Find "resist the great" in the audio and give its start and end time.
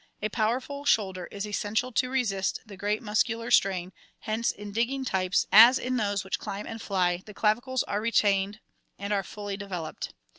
2.09-3.03